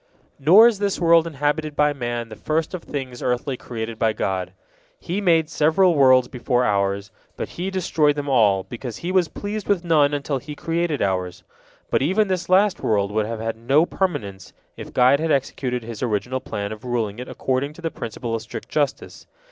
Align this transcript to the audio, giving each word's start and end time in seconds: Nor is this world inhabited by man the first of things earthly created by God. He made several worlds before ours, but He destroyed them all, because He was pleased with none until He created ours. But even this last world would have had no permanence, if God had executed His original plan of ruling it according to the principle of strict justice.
Nor 0.39 0.65
is 0.65 0.79
this 0.79 0.99
world 0.99 1.27
inhabited 1.27 1.75
by 1.75 1.93
man 1.93 2.29
the 2.29 2.35
first 2.35 2.73
of 2.73 2.81
things 2.81 3.21
earthly 3.21 3.55
created 3.55 3.99
by 3.99 4.13
God. 4.13 4.51
He 4.99 5.21
made 5.21 5.47
several 5.47 5.93
worlds 5.93 6.27
before 6.27 6.63
ours, 6.65 7.11
but 7.37 7.49
He 7.49 7.69
destroyed 7.69 8.15
them 8.15 8.27
all, 8.27 8.63
because 8.63 8.97
He 9.05 9.11
was 9.11 9.27
pleased 9.27 9.67
with 9.67 9.83
none 9.85 10.11
until 10.11 10.39
He 10.39 10.55
created 10.55 11.03
ours. 11.03 11.43
But 11.91 12.01
even 12.01 12.29
this 12.29 12.49
last 12.49 12.79
world 12.79 13.11
would 13.11 13.27
have 13.27 13.39
had 13.41 13.55
no 13.55 13.85
permanence, 13.85 14.53
if 14.75 14.91
God 14.91 15.19
had 15.19 15.29
executed 15.31 15.83
His 15.83 16.01
original 16.01 16.39
plan 16.39 16.71
of 16.71 16.83
ruling 16.83 17.19
it 17.19 17.27
according 17.27 17.73
to 17.73 17.81
the 17.83 17.91
principle 17.91 18.33
of 18.33 18.41
strict 18.41 18.69
justice. 18.69 19.27